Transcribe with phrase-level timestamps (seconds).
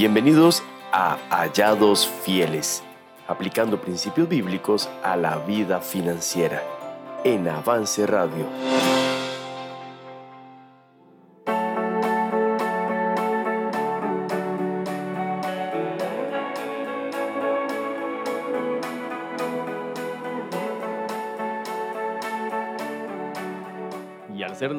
[0.00, 2.82] Bienvenidos a Hallados Fieles,
[3.28, 6.62] aplicando principios bíblicos a la vida financiera
[7.22, 8.46] en Avance Radio.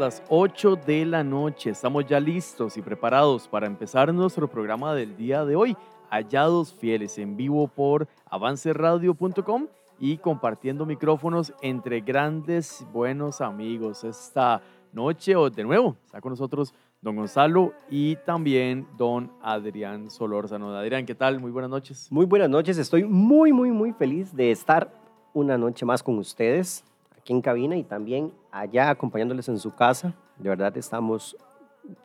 [0.02, 5.16] Las 8 de la noche, estamos ya listos y preparados para empezar nuestro programa del
[5.16, 5.78] día de hoy,
[6.10, 9.68] Hallados Fieles, en vivo por avanceradio.com
[10.00, 14.04] y compartiendo micrófonos entre grandes buenos amigos.
[14.04, 20.76] Esta noche, o de nuevo, está con nosotros don Gonzalo y también don Adrián Solórzano.
[20.76, 21.40] Adrián, ¿qué tal?
[21.40, 22.12] Muy buenas noches.
[22.12, 24.92] Muy buenas noches, estoy muy, muy, muy feliz de estar
[25.32, 26.84] una noche más con ustedes
[27.32, 30.14] aquí en cabina y también allá acompañándoles en su casa.
[30.38, 31.36] De verdad estamos,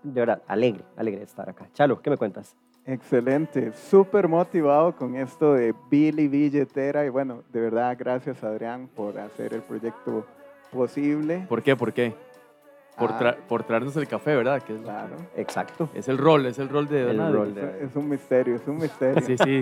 [0.03, 1.69] de verdad, alegre, alegre de estar acá.
[1.73, 2.57] Chalo, ¿qué me cuentas?
[2.85, 9.19] Excelente, súper motivado con esto de Billy Billetera y bueno, de verdad gracias Adrián por
[9.19, 10.25] hacer el proyecto
[10.73, 11.45] posible.
[11.49, 11.75] ¿Por qué?
[11.75, 12.15] ¿Por qué?
[12.97, 13.19] Por, Ah.
[13.19, 14.63] tra- por traernos el café, ¿verdad?
[14.63, 15.89] Que es, Claro, Exacto.
[15.95, 17.37] es el rol, es el rol de El don Adri.
[17.37, 19.21] rol es, de- es un misterio, es un misterio.
[19.27, 19.61] Sí, sí,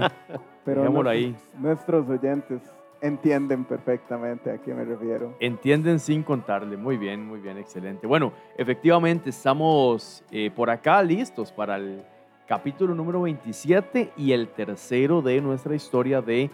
[0.64, 1.34] pero nuestros- ahí.
[1.58, 2.60] nuestros oyentes
[3.00, 5.36] entienden perfectamente a qué me refiero.
[5.40, 6.76] Entienden sin contarle.
[6.76, 8.06] Muy bien, muy bien, excelente.
[8.06, 12.02] Bueno, efectivamente estamos eh, por acá listos para el
[12.46, 16.50] capítulo número 27 y el tercero de nuestra historia de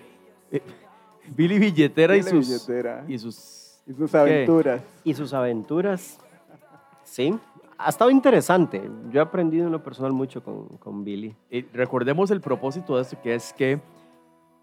[0.51, 0.63] eh,
[1.37, 3.83] Billy Billetera y Billy sus, Billetera y sus...
[3.87, 4.83] y sus aventuras.
[5.05, 6.19] Y sus aventuras,
[7.05, 7.39] sí,
[7.79, 8.83] ha estado interesante.
[9.11, 11.35] Yo he aprendido en lo personal mucho con, con Billy.
[11.51, 13.81] eh, recordemos el propósito de esto, que es que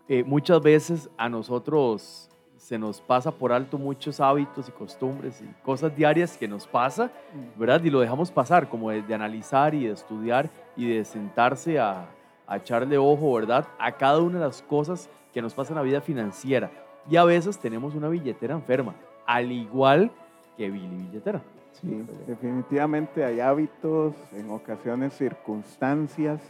[0.10, 5.64] eh, muchas veces a nosotros se nos pasa por alto muchos hábitos y costumbres y
[5.64, 7.12] cosas diarias que nos pasa
[7.56, 7.82] ¿verdad?
[7.84, 12.08] Y lo dejamos pasar, como de, de analizar y de estudiar y de sentarse a,
[12.48, 13.68] a echarle ojo, ¿verdad?
[13.78, 16.72] A cada una de las cosas que nos pasa en la vida financiera.
[17.10, 18.96] Y a veces tenemos una billetera enferma,
[19.26, 20.12] al igual
[20.56, 21.42] que Billy Billetera.
[21.74, 26.42] Sí, definitivamente hay hábitos, en ocasiones circunstancias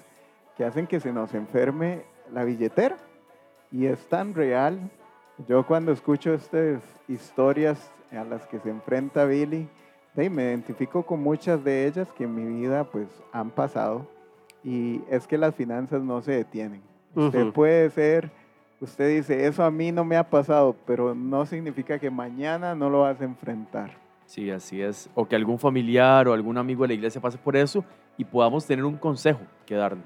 [0.56, 2.98] que hacen que se nos enferme la billetera.
[3.72, 4.80] Y es tan real.
[5.48, 9.68] Yo cuando escucho estas historias a las que se enfrenta Billy,
[10.16, 14.08] me identifico con muchas de ellas que en mi vida pues han pasado.
[14.64, 16.82] Y es que las finanzas no se detienen.
[17.16, 17.54] Usted Ujú.
[17.54, 18.32] puede ser,
[18.82, 22.90] usted dice, eso a mí no me ha pasado, pero no significa que mañana no
[22.90, 23.92] lo vas a enfrentar.
[24.26, 25.10] Sí, así es.
[25.14, 27.86] O que algún familiar o algún amigo de la iglesia pase por eso
[28.18, 30.02] y podamos tener un consejo que darle.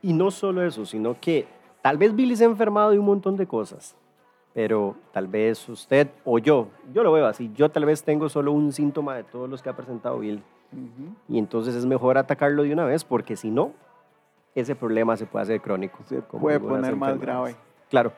[0.00, 1.46] Y no solo eso, sino que
[1.86, 3.94] tal vez Billy se ha enfermado de un montón de cosas,
[4.52, 8.50] pero tal vez usted o yo, yo lo veo así, yo tal vez tengo solo
[8.50, 10.42] un síntoma de todos los que ha presentado Billy.
[11.28, 13.70] Y entonces es mejor atacarlo de una vez, porque si no,
[14.56, 15.98] ese problema se puede hacer crónico.
[16.08, 17.54] Se puede poner más grave.
[17.88, 18.12] Claro.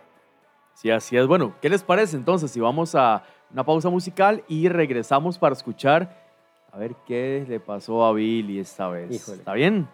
[0.72, 1.26] Sí, así es.
[1.26, 6.24] Bueno, ¿qué les parece entonces si vamos a una pausa musical y regresamos para escuchar
[6.72, 9.14] a ver qué le pasó a Billy esta vez?
[9.14, 9.36] Híjole.
[9.36, 9.86] ¿Está bien?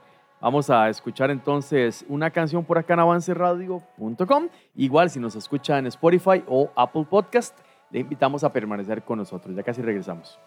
[0.44, 4.48] Vamos a escuchar entonces una canción por acá en avanceradio.com.
[4.76, 7.58] Igual si nos escucha en Spotify o Apple Podcast,
[7.90, 9.56] le invitamos a permanecer con nosotros.
[9.56, 10.38] Ya casi regresamos.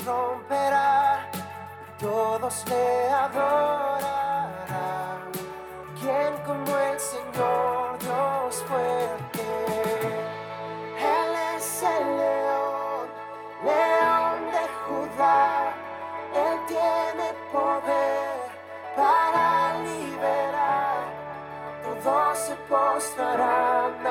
[0.00, 1.28] Romperá,
[2.00, 4.62] todos le adorarán.
[6.00, 9.42] ¿Quién como el Señor Dios fuerte?
[10.98, 13.06] Él es el león,
[13.64, 15.74] león de Judá.
[16.34, 18.36] Él tiene poder
[18.96, 21.04] para liberar.
[22.02, 24.02] Todos se postrarán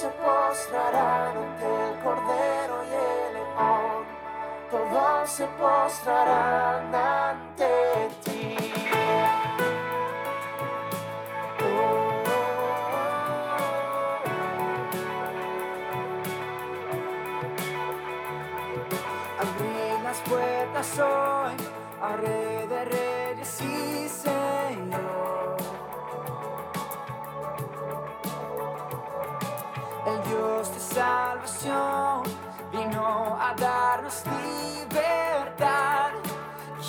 [0.00, 4.06] se postrarán ante el Cordero y el león.
[4.70, 6.90] Todos se postrarán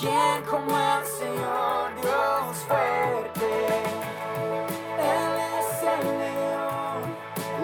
[0.01, 3.51] ¿Quién como el Señor Dios fuerte?
[4.97, 7.01] Él es el león,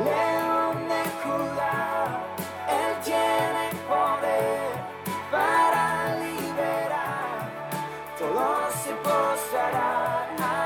[0.05, 2.21] león de Judá.
[2.69, 4.69] Él tiene poder
[5.31, 7.49] para liberar.
[8.19, 10.56] Todos se postrarán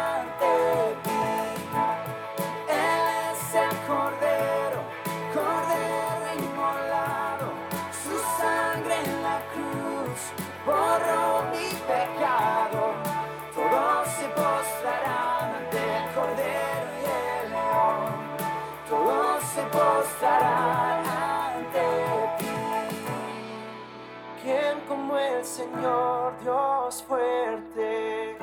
[25.81, 28.37] Señor Dios fuerte?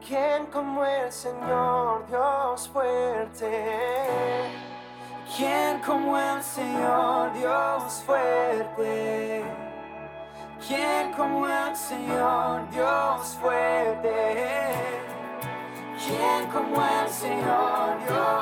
[0.00, 4.48] ¿Quién como el Señor Dios fuerte?
[5.36, 9.44] ¿Quién como el Señor Dios fuerte?
[10.66, 14.72] ¿Quién como el Señor Dios fuerte?
[16.02, 18.35] ¿Quién como el Señor Dios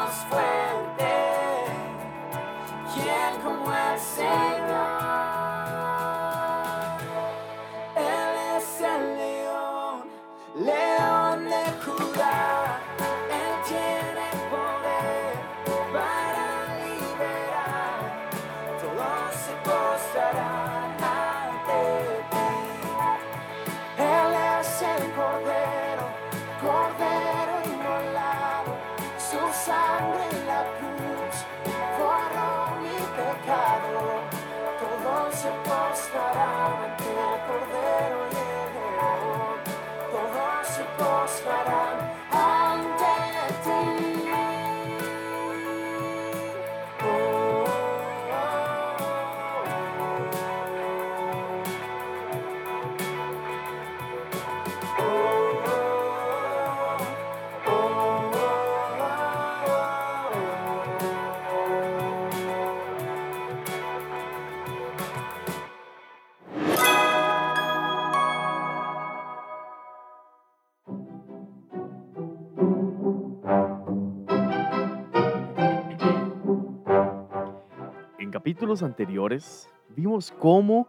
[78.55, 80.87] capítulos anteriores vimos cómo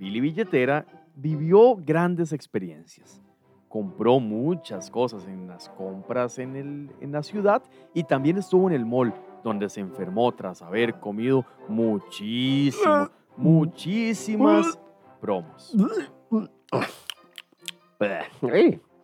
[0.00, 0.84] Billy Billetera
[1.14, 3.22] vivió grandes experiencias.
[3.68, 7.62] Compró muchas cosas en las compras en, el- en la ciudad
[7.94, 9.14] y también estuvo en el mall,
[9.44, 14.76] donde se enfermó tras haber comido muchísimo, muchísimas
[15.20, 15.76] promos.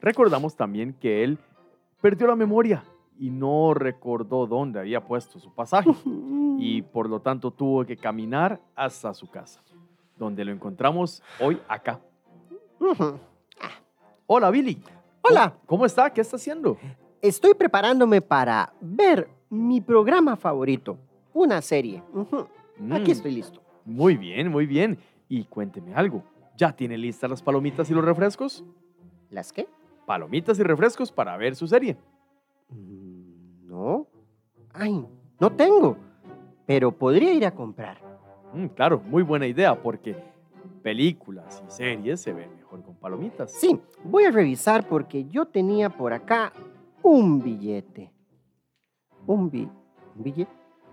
[0.00, 1.38] Recordamos también que él
[2.00, 2.82] perdió la memoria
[3.16, 5.90] y no recordó dónde había puesto su pasaje
[6.58, 9.62] y por lo tanto tuvo que caminar hasta su casa,
[10.16, 12.00] donde lo encontramos hoy acá.
[14.26, 14.82] Hola Billy.
[15.22, 16.10] Hola, ¿Cómo está?
[16.12, 16.76] ¿Qué está haciendo?
[17.22, 20.98] estoy preparándome para ver mi programa favorito,
[21.32, 22.02] una serie.
[22.90, 23.62] Aquí Mm, estoy listo.
[23.84, 24.98] Muy bien, muy bien.
[25.28, 26.22] Y cuénteme algo.
[26.56, 28.64] ¿Ya tiene listas las palomitas y los refrescos?
[29.30, 29.66] ¿Las qué?
[30.06, 31.96] Palomitas y refrescos para ver su serie.
[32.68, 34.06] Mm, No.
[34.72, 35.04] Ay,
[35.40, 35.96] no tengo.
[36.66, 37.98] Pero podría ir a comprar.
[38.52, 40.16] Mm, claro, muy buena idea porque
[40.82, 43.52] películas y series se ven mejor con palomitas.
[43.52, 46.52] Sí, voy a revisar porque yo tenía por acá
[47.02, 48.10] un billete.
[49.26, 49.68] Un, bi-
[50.16, 50.50] un billete.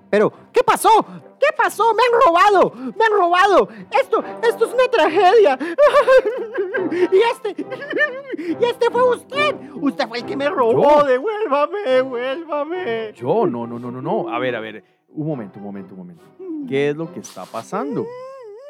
[0.10, 0.90] Pero, ¿qué pasó?
[1.40, 1.84] ¿Qué pasó?
[1.94, 2.74] ¡Me han robado!
[2.98, 3.70] ¡Me han robado!
[3.98, 5.58] Esto, esto es una tragedia.
[7.12, 7.56] y este,
[8.60, 9.56] y este fue usted.
[9.76, 11.00] Usted fue el que me robó.
[11.00, 11.04] ¿Yo?
[11.06, 13.14] Devuélvame, devuélvame.
[13.14, 14.28] Yo, no, no, no, no, no.
[14.30, 14.84] A ver, a ver.
[15.14, 16.24] Un momento, un momento, un momento.
[16.68, 18.06] ¿Qué es lo que está pasando?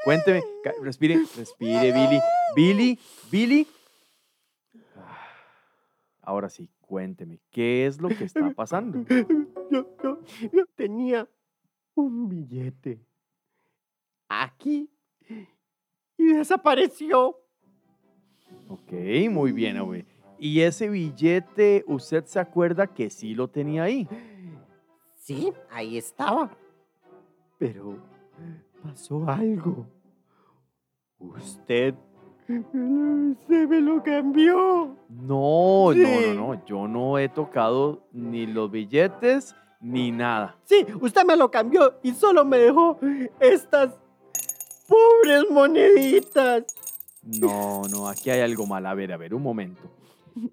[0.04, 0.42] Cuénteme.
[0.82, 2.20] Respire, respire, Billy.
[2.56, 3.00] Billy,
[3.32, 3.68] Billy.
[4.96, 5.28] Ah,
[6.22, 7.40] Ahora sí, cuénteme.
[7.52, 9.06] ¿Qué es lo que está pasando?
[9.72, 10.20] Yo, yo,
[10.52, 11.30] yo tenía
[11.96, 13.00] un billete
[14.28, 14.90] aquí
[16.18, 17.38] y desapareció.
[18.68, 18.92] Ok,
[19.30, 20.06] muy bien, Abe.
[20.40, 24.08] ¿Y ese billete, usted se acuerda que sí lo tenía ahí?
[25.22, 26.50] Sí, ahí estaba.
[27.60, 27.98] Pero
[28.84, 29.86] pasó algo.
[31.20, 31.94] Usted
[32.48, 34.96] se me lo cambió.
[35.10, 36.02] No, Sí.
[36.02, 36.66] no, no, no.
[36.66, 40.58] Yo no he tocado ni los billetes ni nada.
[40.64, 42.98] Sí, usted me lo cambió y solo me dejó
[43.40, 43.94] estas
[44.88, 46.64] pobres moneditas.
[47.22, 48.88] No, no, aquí hay algo mal.
[48.88, 49.84] A ver, a ver, un momento.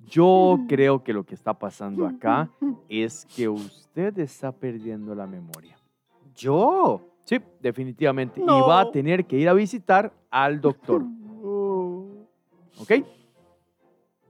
[0.07, 2.51] Yo creo que lo que está pasando acá
[2.89, 5.79] es que usted está perdiendo la memoria.
[6.35, 7.01] ¿Yo?
[7.25, 8.41] Sí, definitivamente.
[8.41, 11.05] Y va a tener que ir a visitar al doctor.
[12.81, 12.93] ¿Ok?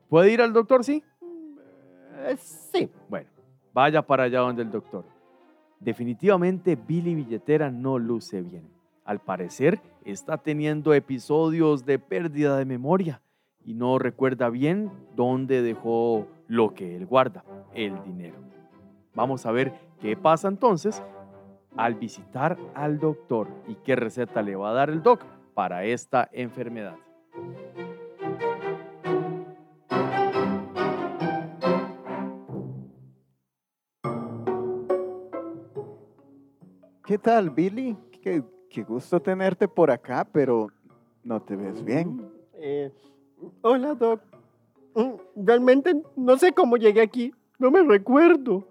[0.09, 1.03] ¿Puede ir al doctor, sí?
[2.17, 2.89] eh, sí.
[3.09, 3.29] Bueno,
[3.73, 5.05] vaya para allá donde el doctor.
[5.81, 8.69] Definitivamente Billy Billetera no luce bien.
[9.05, 13.23] Al parecer está teniendo episodios de pérdida de memoria
[13.69, 17.45] y no recuerda bien dónde dejó lo que él guarda,
[17.75, 18.39] el dinero.
[19.15, 21.03] Vamos a ver qué pasa entonces
[21.77, 25.23] al visitar al doctor y qué receta le va a dar el doc
[25.53, 26.97] para esta enfermedad.
[37.05, 37.99] ¿Qué tal, Billy?
[38.23, 40.69] Qué, qué gusto tenerte por acá, pero
[41.23, 42.31] no te ves bien.
[42.55, 42.91] Eh,
[43.71, 44.21] hola, Doc.
[44.95, 47.33] Mm, Realmente no sé cómo llegué aquí.
[47.59, 48.67] No me recuerdo.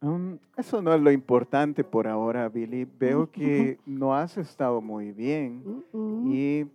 [0.00, 2.84] Mm, eso no es lo importante por ahora, Billy.
[2.84, 6.66] Veo que no has estado muy bien Mm, y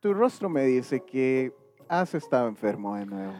[0.00, 1.52] tu rostro me dice que
[1.88, 3.34] has estado enfermo de nuevo.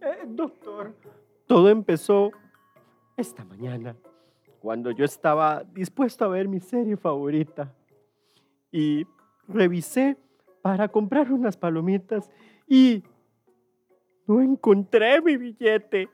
[0.00, 0.94] Eh, doctor,
[1.46, 2.30] todo empezó
[3.16, 3.96] esta mañana,
[4.60, 7.72] cuando yo estaba dispuesto a ver mi serie favorita.
[8.72, 9.06] Y
[9.48, 10.16] revisé
[10.64, 12.30] para comprar unas palomitas
[12.66, 13.02] y
[14.26, 16.08] no encontré mi billete.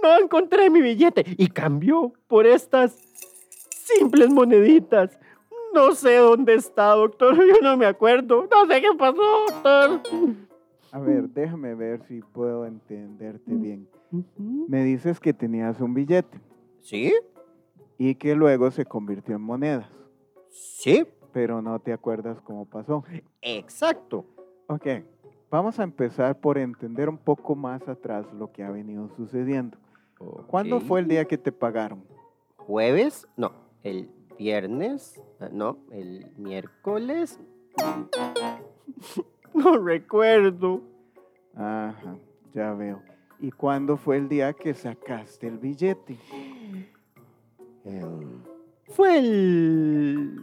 [0.00, 2.92] No encontré mi billete y cambió por estas
[3.68, 5.18] simples moneditas.
[5.74, 7.34] No sé dónde está, doctor.
[7.36, 8.46] Yo no me acuerdo.
[8.48, 10.00] No sé qué pasó, doctor.
[10.92, 13.88] A ver, déjame ver si puedo entenderte bien.
[14.68, 16.40] Me dices que tenías un billete
[16.78, 17.12] ¿Sí?
[17.98, 19.90] y que luego se convirtió en monedas,
[20.48, 23.04] Sí, pero no te acuerdas cómo pasó.
[23.42, 24.24] exacto.
[24.66, 24.86] Ok,
[25.50, 29.76] vamos a empezar por entender un poco más atrás lo que ha venido sucediendo.
[30.46, 32.04] ¿Cuándo fue el día que te pagaron?
[32.56, 33.26] ¿Jueves?
[33.36, 35.20] No, el viernes.
[35.40, 37.40] ah, No, el miércoles.
[39.52, 40.80] No recuerdo.
[41.56, 42.16] Ajá,
[42.54, 43.02] ya veo.
[43.40, 46.16] ¿Y cuándo fue el día que sacaste el billete?
[47.84, 48.42] Em,
[48.84, 50.36] Fue el...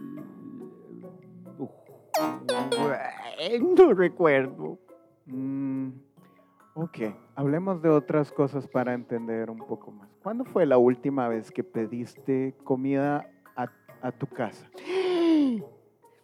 [3.60, 4.78] No recuerdo.
[5.26, 5.88] Mm,
[6.74, 6.98] ok,
[7.34, 10.08] hablemos de otras cosas para entender un poco más.
[10.22, 13.66] ¿Cuándo fue la última vez que pediste comida a,
[14.02, 14.68] a tu casa?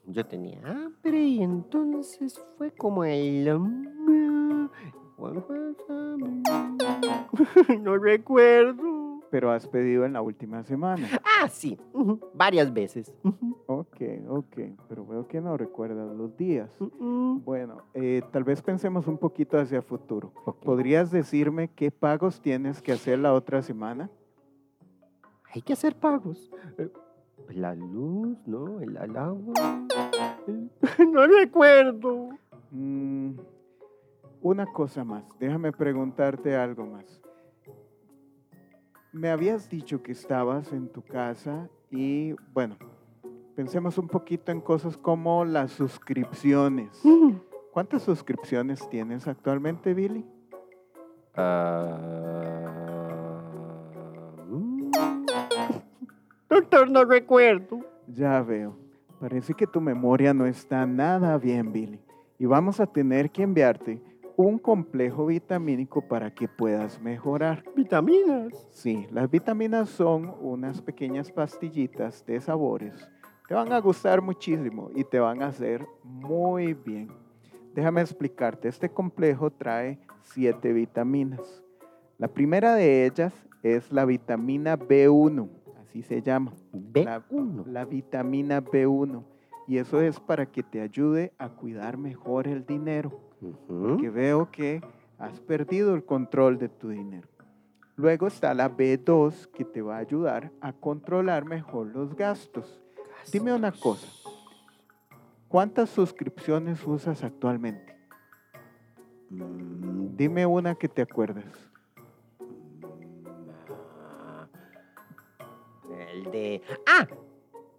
[0.07, 3.59] Yo tenía hambre y entonces fue como el...
[3.59, 4.69] mm.
[7.81, 9.04] No recuerdo.
[9.35, 11.09] Pero has pedido en la última semana.
[11.43, 13.12] Ah, sí, ujú, varias veces.
[13.67, 14.57] Ok, ok,
[14.88, 16.71] pero veo que no recuerdas los días.
[16.79, 20.31] Bueno, eh, tal vez pensemos un poquito hacia futuro.
[20.62, 24.09] ¿Podrías decirme qué pagos tienes que hacer la otra semana?
[25.53, 26.49] Hay que hacer pagos.
[26.79, 26.88] Eh,
[27.49, 28.79] La luz, ¿no?
[28.81, 29.81] El, el agua.
[30.47, 30.71] el-
[31.11, 32.29] No recuerdo.
[32.71, 33.33] Mm,
[34.43, 37.21] una cosa más, déjame preguntarte algo más.
[39.14, 42.76] Me habías dicho que estabas en tu casa y, bueno,
[43.54, 47.00] pensemos un poquito en cosas como las suscripciones.
[47.04, 47.35] Mm.
[47.73, 50.25] ¿Cuántas suscripciones tienes actualmente, Billy?
[54.49, 54.90] Mm.
[56.50, 57.78] Doctor, no recuerdo.
[58.09, 58.76] Ya veo.
[59.21, 62.00] Parece que tu memoria no está nada bien, Billy.
[62.37, 64.02] Y vamos a tener que enviarte
[64.37, 67.62] un complejo vitamínico para que puedas mejorar.
[67.76, 68.67] Vitaminas.
[68.71, 73.09] Sí, las vitaminas son unas pequeñas pastillitas de sabores.
[73.49, 77.09] Te van a gustar muchísimo y te van a hacer muy bien.
[77.75, 81.62] Déjame explicarte, este complejo trae siete vitaminas.
[82.19, 85.49] La primera de ellas es la vitamina B1,
[85.83, 86.53] así se llama.
[86.95, 87.67] La- B1.
[87.67, 89.23] la vitamina B1.
[89.67, 93.21] Y eso es para que te ayude a cuidar mejor el dinero.
[93.41, 93.99] Ujú.
[93.99, 94.81] Que veo que
[95.19, 97.29] has perdido el control de tu dinero.
[97.97, 102.83] Luego está la B2 que te va a ayudar a controlar mejor los gastos.
[103.33, 104.07] Dime una cosa.
[105.49, 107.97] ¿Cuántas suscripciones usas actualmente?
[109.31, 111.47] Mm, Dime una que te acuerdes.
[116.11, 116.62] El de...
[116.87, 117.07] Ah,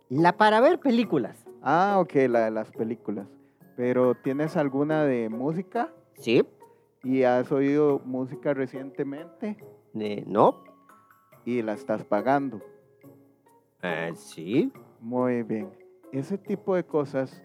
[0.10, 1.46] la para ver películas.
[1.62, 3.28] Ah, ok, la de las películas.
[3.76, 5.92] Pero ¿tienes alguna de música?
[6.14, 6.48] Sí,
[7.04, 9.58] ¿Y has oído música recientemente?
[9.94, 10.64] eh, no,
[11.46, 12.62] Y la estás pagando.
[13.84, 14.72] eh, sí.
[15.00, 15.70] Muy bien.
[16.12, 17.44] Ese tipo de cosas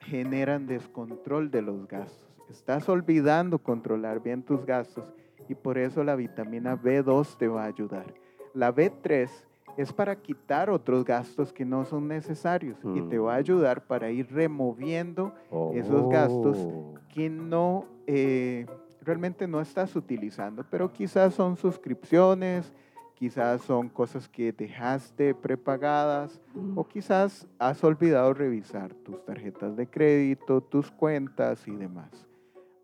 [0.00, 2.28] generan descontrol de los gastos.
[2.48, 5.04] Estás olvidando controlar bien tus gastos
[5.48, 8.14] y por eso la vitamina B2 te va a ayudar.
[8.54, 9.28] La B3
[9.76, 13.40] es para quitar otros gastos que no son necesarios y te va a Mm.
[13.40, 15.32] ayudar para ir removiendo
[15.74, 16.58] Esos gastos.
[16.58, 16.94] Oh.
[17.08, 18.66] que no eh,
[19.02, 22.72] realmente no estás utilizando, pero quizás son suscripciones,
[23.14, 26.40] quizás son cosas que dejaste prepagadas
[26.74, 32.10] o quizás has olvidado revisar tus tarjetas de crédito, tus cuentas y demás.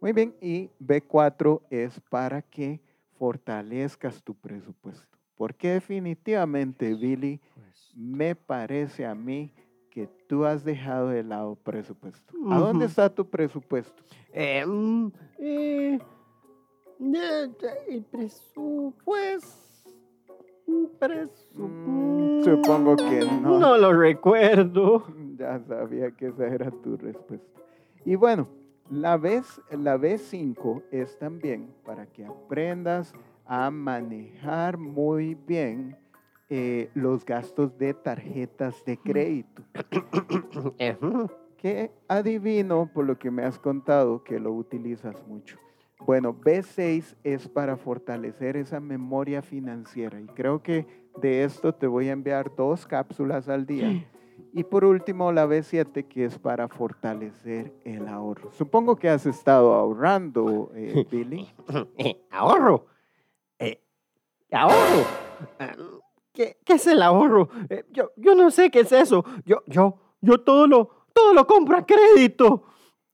[0.01, 2.81] Muy bien, y B4 es para que
[3.19, 5.18] fortalezcas tu presupuesto.
[5.39, 9.53] Porque definitivamente, Billy, Pues, me parece a mí
[9.91, 12.35] que tú has dejado de lado presupuesto.
[12.51, 14.03] ¿A dónde está tu presupuesto?
[14.33, 15.99] eh, mm, eh,
[17.89, 19.57] el presupuesto.
[21.01, 23.59] presu- Mm, supongo que no.
[23.59, 25.05] No lo recuerdo.
[25.39, 27.47] Ya sabía que esa era tu respuesta.
[28.05, 28.47] Y bueno,
[28.91, 33.15] la, vez, la B5 es también para que aprendas
[33.49, 35.97] a manejar muy bien
[36.51, 39.63] eh, los gastos de tarjetas de crédito.
[41.57, 45.59] Que adivino por lo que me has contado que lo utilizas mucho.
[46.07, 50.87] Bueno, B6 es para fortalecer esa memoria financiera y creo que
[51.21, 54.07] de esto te voy a enviar dos cápsulas al día.
[54.53, 58.53] Y por último, la B7 que es para fortalecer el ahorro.
[58.53, 61.49] Supongo que has estado ahorrando, eh, Billy.
[61.97, 62.87] eh, ahorro.
[64.51, 65.05] Ahorro.
[65.59, 65.75] Ah,
[66.33, 67.51] ¿Qué, qué es el ahorro?
[67.69, 69.25] Eh, yo, yo no sé qué es eso.
[69.45, 72.65] Yo, yo, yo todo lo, todo lo compro a crédito.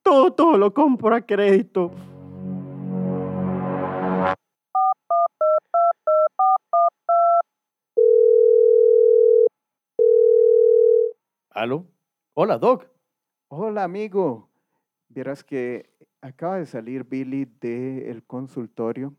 [0.02, 1.90] Todo, todo lo compro a crédito.
[11.50, 11.86] ¿Aló?
[12.34, 12.86] Hola, Doc.
[13.48, 14.50] Hola, amigo.
[15.08, 19.16] Vieras que acaba de salir Billy del consultorio.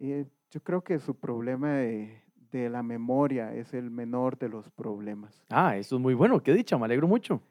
[0.00, 4.70] Eh, yo creo que su problema de, de la memoria es el menor de los
[4.70, 5.42] problemas.
[5.50, 6.40] Ah, eso es muy bueno.
[6.40, 7.42] Qué dicha, me alegro mucho.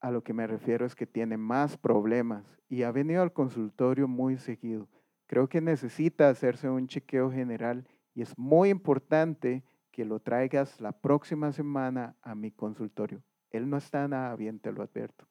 [0.00, 4.06] A lo que me refiero es que tiene más problemas y ha venido al consultorio
[4.06, 4.88] muy seguido.
[5.26, 10.92] Creo que necesita hacerse un chequeo general y es muy importante que lo traigas la
[10.92, 13.20] próxima semana a mi consultorio.
[13.50, 15.26] Él no está nada bien, te lo advierto.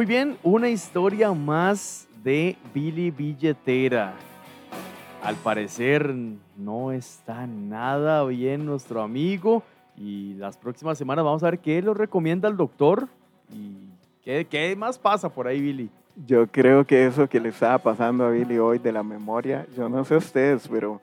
[0.00, 4.14] Muy bien, una historia más de Billy Billetera.
[5.22, 6.14] Al parecer
[6.56, 9.62] no está nada bien nuestro amigo
[9.98, 13.08] y las próximas semanas vamos a ver qué lo recomienda el doctor
[13.52, 13.76] y
[14.24, 15.90] qué, qué más pasa por ahí, Billy.
[16.26, 19.86] Yo creo que eso que le estaba pasando a Billy hoy de la memoria, yo
[19.90, 20.98] no sé ustedes, pero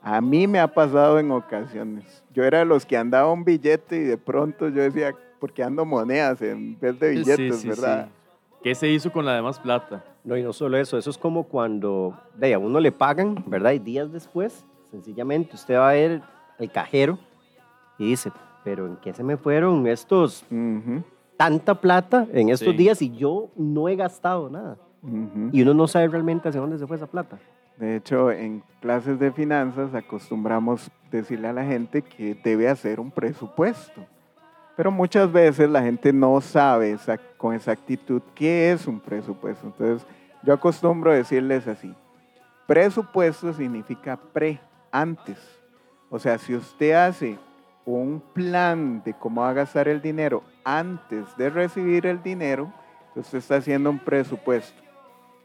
[0.00, 2.22] a mí me ha pasado en ocasiones.
[2.32, 5.84] Yo era de los que andaba un billete y de pronto yo decía, porque ando
[5.84, 8.08] monedas en vez de billetes, ¿verdad?
[8.66, 10.02] ¿Qué se hizo con la demás plata?
[10.24, 13.70] No, y no solo eso, eso es como cuando de, a uno le pagan, ¿verdad?
[13.70, 16.20] Y días después, sencillamente usted va a ver
[16.58, 17.16] el cajero
[17.96, 18.32] y dice,
[18.64, 21.04] pero ¿en qué se me fueron estos, Ujú,
[21.36, 22.76] tanta plata en estos Sí.
[22.76, 24.76] días y yo no he gastado nada?
[25.00, 25.50] ujú.
[25.52, 27.38] Y uno no sabe realmente hacia dónde se fue esa plata.
[27.76, 33.12] De hecho, en clases de finanzas acostumbramos decirle a la gente que debe hacer un
[33.12, 34.04] presupuesto.
[34.76, 36.98] Pero muchas veces la gente no sabe
[37.38, 39.66] con exactitud qué es un presupuesto.
[39.66, 40.06] Entonces,
[40.42, 41.94] yo acostumbro decirles así.
[42.66, 44.60] Presupuesto significa pre,
[44.92, 45.38] antes.
[46.10, 47.38] O sea, si usted hace
[47.86, 52.72] un plan de cómo va a gastar el dinero antes de recibir el dinero,
[53.14, 54.82] usted está haciendo un presupuesto.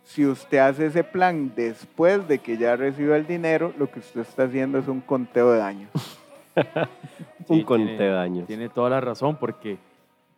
[0.04, 4.22] Si usted hace ese plan después de que ya recibió el dinero, lo que usted
[4.22, 6.21] está haciendo es un conteo de daños.
[7.48, 8.48] un Sí, conteo tiene- de años.
[8.48, 9.78] Tiene toda la razón, porque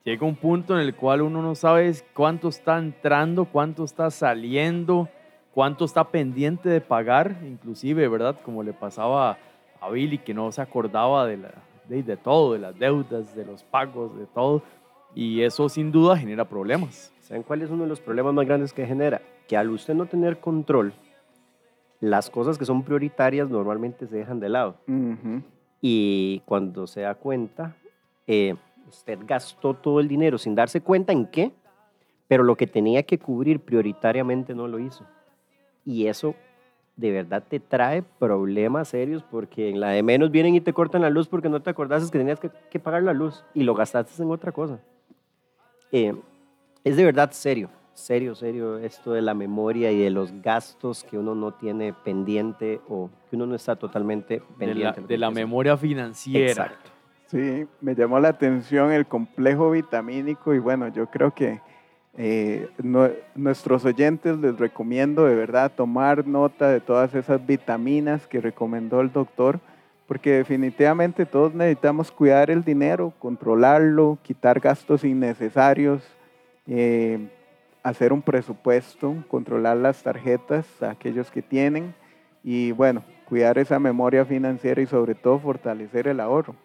[0.04, 5.10] llega un punto en el cual uno no sabe cuánto está entrando, cuánto está saliendo,
[5.54, 8.36] cuánto está pendiente de pagar, inclusive, ¿verdad?
[8.44, 9.38] Como le pasaba
[9.82, 11.52] a Billy, que no se acordaba de, la,
[11.88, 14.62] de, de todo, de las deudas, de los pagos, de todo.
[15.16, 17.14] Y eso sin duda genera problemas.
[17.22, 19.22] ¿Saben cuál es uno de los problemas más grandes que genera?
[19.48, 20.94] Que al usted no tener control,
[22.00, 24.76] las cosas que son prioritarias normalmente se dejan de lado.
[24.88, 25.42] Ujú.
[25.86, 27.76] Y cuando se da cuenta,
[28.26, 28.56] eh,
[28.88, 31.52] usted gastó todo el dinero sin darse cuenta en qué,
[32.30, 35.06] pero lo que tenía que cubrir prioritariamente no lo hizo.
[35.84, 36.36] Y eso
[36.96, 41.02] de verdad te trae problemas serios porque en la de menos vienen y te cortan
[41.02, 44.24] la luz porque no te acordaste que tenías que, pagar la luz y lo gastaste
[44.24, 44.80] en otra cosa.
[45.92, 46.16] Eh,
[46.86, 51.18] es de verdad serio, serio, serio esto de la memoria y de los gastos que
[51.18, 55.02] uno no tiene pendiente o que uno no está totalmente De la, pendiente.
[55.14, 56.50] de la memoria financiera.
[56.66, 56.90] Exacto.
[57.28, 61.62] Sí, me llamó la atención el complejo vitamínico y bueno, yo creo que
[62.16, 68.40] eh, no- nuestros oyentes les recomiendo de verdad tomar nota de todas esas vitaminas que
[68.40, 69.60] recomendó el doctor,
[70.08, 76.04] porque definitivamente todos necesitamos cuidar el dinero, controlarlo, quitar gastos innecesarios,
[76.68, 77.30] eh,
[77.84, 81.94] hacer un presupuesto, controlar las tarjetas, a aquellos que tienen
[82.44, 86.56] y bueno, cuidar esa memoria financiera y sobre todo fortalecer el ahorro.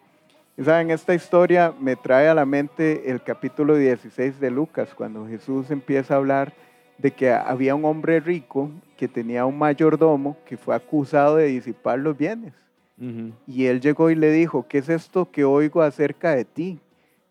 [0.57, 5.27] Y saben, esta historia me trae a la mente el capítulo 16 de Lucas, cuando
[5.27, 6.53] Jesús empieza a hablar
[6.97, 11.99] de que había un hombre rico que tenía un mayordomo que fue acusado de disipar
[11.99, 12.53] los bienes.
[12.97, 13.31] Ujú.
[13.47, 16.79] Y él llegó y le dijo, ¿qué es esto que oigo acerca de ti?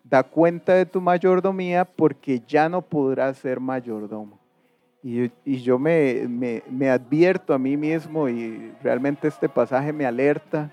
[0.09, 4.39] Da cuenta de tu mayordomía porque ya no podrás ser mayordomo.
[5.01, 10.71] Y, yo me, me, advierto a mí mismo y realmente este pasaje me alerta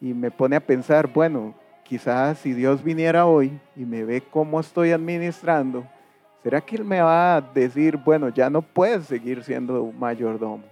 [0.00, 4.58] y me pone a pensar, bueno, quizás si Dios viniera hoy y me ve cómo
[4.58, 5.86] estoy administrando,
[6.42, 10.64] ¿será que Él me va a decir, bueno, ya no puedes seguir siendo mayordomo?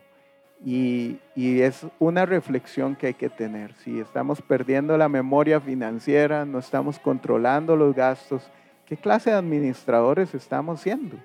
[0.64, 3.74] Y, y es una reflexión que hay que tener.
[3.74, 8.50] Si estamos perdiendo la memoria financiera, no estamos controlando los gastos,
[8.86, 11.16] ¿qué clase de administradores estamos siendo?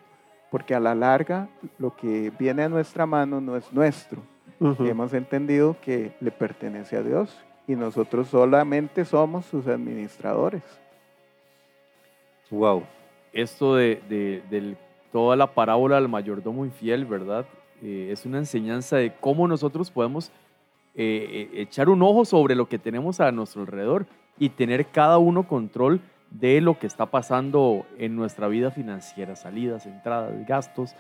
[0.52, 1.48] Porque a la larga
[1.80, 4.22] lo que viene a nuestra mano no es nuestro.
[4.60, 4.86] Ujú.
[4.86, 7.36] Hemos entendido que le pertenece a Dios
[7.68, 10.62] y nosotros solamente somos sus administradores.
[12.50, 12.84] Wow.
[13.34, 14.78] Esto de, de- del-
[15.12, 17.46] toda la parábola del mayordomo infiel, ¿verdad?
[17.82, 20.32] Eh, es una enseñanza de cómo nosotros podemos
[20.94, 25.20] eh, eh, echar un ojo sobre lo que tenemos a nuestro alrededor y tener cada
[25.20, 30.94] uno control de lo que está pasando en nuestra vida financiera, salidas, entradas, gastos,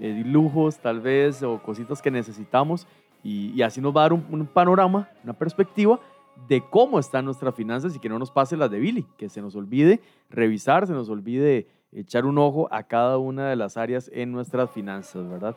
[0.00, 2.86] eh, lujos tal vez o cositas que necesitamos
[3.24, 5.98] y, así nos va a dar un, un panorama, una perspectiva
[6.48, 9.40] de cómo están nuestras finanzas y que no nos pase las de Billy, que se
[9.40, 14.10] nos olvide revisar, se nos olvide echar un ojo a cada una de las áreas
[14.12, 15.56] en nuestras finanzas, ¿verdad?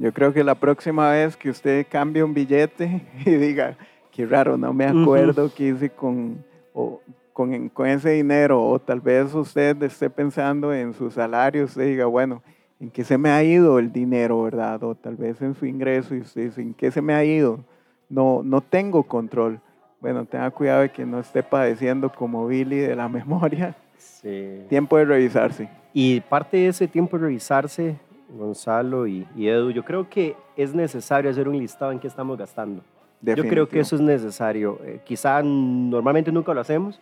[0.00, 3.76] Yo creo que la próxima vez que usted cambie un billete y diga,
[4.10, 7.00] qué raro, no me acuerdo qué hice con, o-
[7.32, 12.06] con, con ese dinero, o tal vez usted esté pensando en su salario, usted diga,
[12.06, 12.42] bueno,
[12.80, 14.82] ¿en qué se me ha ido el dinero, verdad?
[14.84, 17.60] O tal vez en su ingreso y usted dice, ¿en qué se me ha ido?
[18.08, 19.60] No, no tengo control.
[20.00, 23.74] Bueno, tenga cuidado de que no esté padeciendo como Billy de la memoria.
[23.98, 24.62] Sí.
[24.68, 25.68] Tiempo de revisarse.
[25.92, 27.96] Y parte de ese tiempo de revisarse,
[28.36, 32.38] Gonzalo y, y Edu, yo creo que es necesario hacer un listado en qué estamos
[32.38, 32.82] gastando.
[33.22, 33.80] Yo creo que Definitivo.
[33.82, 34.78] eso es necesario.
[34.84, 37.00] Eh, quizá normalmente nunca lo hacemos,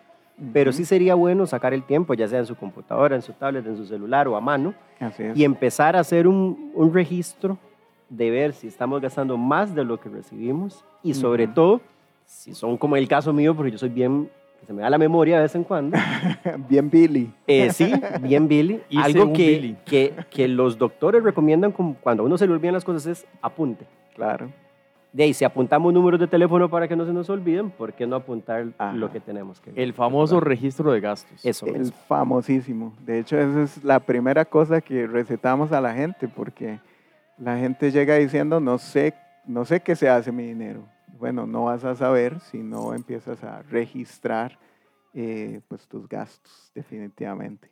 [0.52, 0.76] pero Ujú.
[0.78, 3.76] sí sería bueno sacar el tiempo, ya sea en su computadora, en su tablet, en
[3.76, 4.74] su celular o a mano,
[5.34, 7.56] y empezar a hacer un, un registro
[8.08, 11.54] de ver si estamos gastando más de lo que recibimos y sobre Ujú.
[11.54, 11.80] todo,
[12.24, 14.28] si son como el caso mío, porque yo soy bien,
[14.61, 15.97] que se me da la memoria de vez en cuando,
[16.68, 17.33] Bien Billy.
[17.47, 18.81] eh, sí, bien Billy.
[18.90, 19.77] Y Algo que, Billy.
[19.85, 23.27] Que, que los doctores recomiendan como cuando a uno se le olvidan las cosas es
[23.42, 23.87] apunte.
[24.14, 24.51] Claro.
[25.11, 28.07] De ahí, si apuntamos números de teléfono para que no se nos olviden, ¿por qué
[28.07, 28.92] no apuntar Ajá.
[28.92, 30.49] lo que tenemos que El famoso recordar?
[30.51, 31.44] registro de gastos.
[31.44, 31.97] Eso El mismo.
[32.07, 32.92] famosísimo.
[33.07, 36.79] De hecho, esa es la primera cosa que recetamos a la gente, porque
[37.38, 39.14] la gente llega diciendo, no sé,
[39.47, 40.83] no sé qué se hace mi dinero.
[41.18, 44.59] Bueno, no vas a saber si no empiezas a registrar
[45.14, 47.70] eh, pues, tus gastos, definitivamente.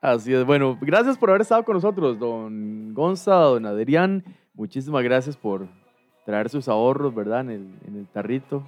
[0.00, 0.44] Así es.
[0.44, 4.24] Bueno, gracias por haber estado con nosotros, don Gonza, don Adrián.
[4.52, 5.66] Muchísimas gracias por
[6.24, 7.40] traer sus ahorros, ¿verdad?
[7.40, 8.62] En el, en el tarrito.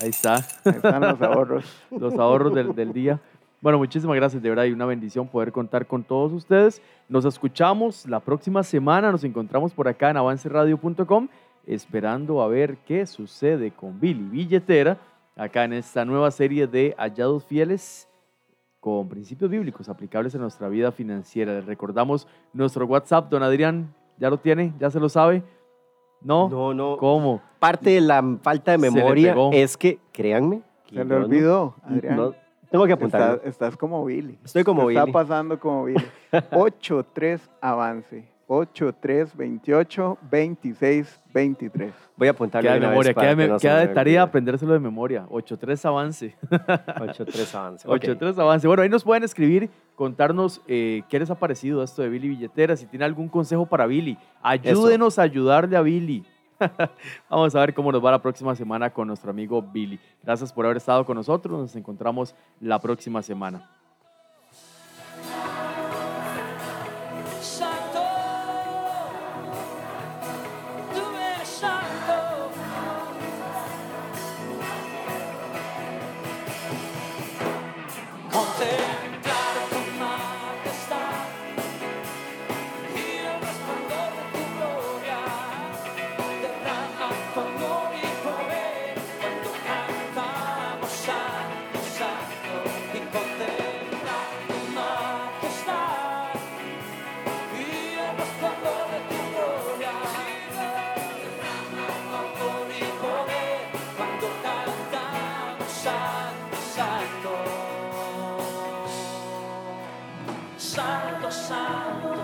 [0.00, 1.86] Ahí está, Ahí están los ahorros.
[1.90, 3.20] los ahorros del, del día.
[3.64, 6.82] Bueno, muchísimas gracias, de verdad, y una bendición poder contar con todos ustedes.
[7.08, 11.28] Nos escuchamos la próxima semana, nos encontramos por acá en avanceradio.com,
[11.66, 14.98] esperando a ver qué sucede con Billy Billetera,
[15.36, 18.08] acá en esta nueva serie de Hallados Fieles
[18.80, 21.54] con principios bíblicos aplicables en nuestra vida financiera.
[21.54, 24.74] Les recordamos nuestro WhatsApp, don Adrián, ¿ya lo tiene?
[24.78, 25.42] ¿Ya se lo sabe?
[26.20, 26.48] ¿No?
[26.50, 26.96] No, no.
[26.98, 27.40] ¿Cómo?
[27.58, 32.34] Parte de la falta de memoria es que, créanme, que Se le olvidó, no- Adrián.
[32.70, 33.34] tengo que apuntarlo.
[33.36, 34.38] Estás, estás como Billy.
[34.44, 35.12] Estoy como Te Está Billy.
[35.12, 36.04] pasando como Billy.
[36.32, 38.28] 8-3 avance.
[38.46, 41.92] 8328 2623.
[42.16, 45.26] Voy a apuntarlo Queda de memoria, queda, no queda de tarea aprendérselo de memoria.
[45.28, 46.36] 8-3 avance.
[46.50, 47.88] 8-3 avance.
[47.88, 47.94] ok.
[47.94, 48.66] 8-3 avance.
[48.66, 52.76] Bueno, ahí nos pueden escribir, contarnos eh, qué les ha parecido esto de Billy Billetera,
[52.76, 54.18] si tiene algún consejo para Billy.
[54.42, 56.24] Ayúdenos a ayudarle a Billy.
[57.30, 59.98] Vamos a ver cómo nos va la próxima semana con nuestro amigo Billy.
[60.22, 61.58] Gracias por haber estado con nosotros.
[61.58, 63.68] Nos encontramos la próxima semana.